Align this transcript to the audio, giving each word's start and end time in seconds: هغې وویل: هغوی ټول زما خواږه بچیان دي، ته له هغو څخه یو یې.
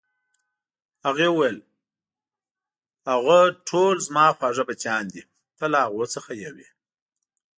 هغې 1.05 1.27
وویل: 1.31 1.57
هغوی 3.11 3.43
ټول 3.69 3.95
زما 4.07 4.25
خواږه 4.37 4.63
بچیان 4.69 5.03
دي، 5.13 5.21
ته 5.57 5.65
له 5.71 5.77
هغو 5.85 6.03
څخه 6.13 6.31
یو 6.43 6.53
یې. 6.61 6.69